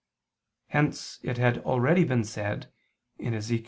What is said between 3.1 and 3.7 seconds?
(Ezech.